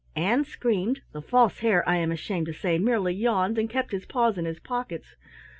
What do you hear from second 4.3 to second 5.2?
in his pockets.